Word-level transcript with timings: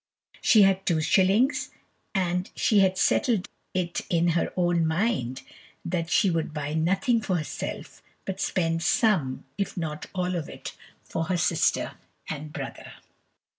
She 0.41 0.63
had 0.63 0.83
two 0.87 0.99
shillings, 0.99 1.69
and 2.15 2.49
she 2.55 2.79
had 2.79 2.97
settled 2.97 3.47
it 3.75 4.01
in 4.09 4.29
her 4.29 4.51
own 4.57 4.87
mind 4.87 5.43
that 5.85 6.09
she 6.09 6.31
would 6.31 6.55
buy 6.55 6.73
nothing 6.73 7.21
for 7.21 7.35
herself, 7.35 8.01
but 8.25 8.41
spend 8.41 8.81
some, 8.81 9.45
if 9.59 9.77
not 9.77 10.07
all 10.15 10.35
of 10.35 10.49
it, 10.49 10.73
for 11.03 11.25
her 11.25 11.37
sister 11.37 11.97
and 12.27 12.51
brother. 12.51 12.93